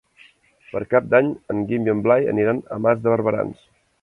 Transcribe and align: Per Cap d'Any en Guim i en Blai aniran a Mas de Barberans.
Per 0.71 0.79
Cap 0.93 1.11
d'Any 1.11 1.29
en 1.55 1.61
Guim 1.73 1.87
i 1.91 1.93
en 1.95 2.01
Blai 2.09 2.27
aniran 2.35 2.63
a 2.71 2.81
Mas 2.87 3.05
de 3.05 3.15
Barberans. 3.15 3.63